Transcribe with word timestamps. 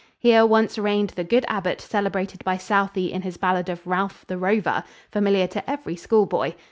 Here 0.17 0.47
once 0.47 0.79
reigned 0.79 1.11
the 1.11 1.23
good 1.23 1.45
abbott 1.47 1.79
celebrated 1.79 2.43
by 2.43 2.57
Southey 2.57 3.13
in 3.13 3.21
his 3.21 3.37
ballad 3.37 3.69
of 3.69 3.85
Ralph 3.85 4.25
the 4.27 4.35
Rover, 4.39 4.83
familiar 5.11 5.45
to 5.45 5.69
every 5.69 5.95
schoolboy. 5.95 6.53